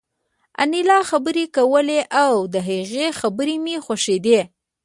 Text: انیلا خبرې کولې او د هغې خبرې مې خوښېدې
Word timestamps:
انیلا 0.61 0.99
خبرې 1.09 1.45
کولې 1.57 1.99
او 2.23 2.33
د 2.53 2.55
هغې 2.67 3.05
خبرې 3.19 3.55
مې 3.63 3.75
خوښېدې 3.85 4.39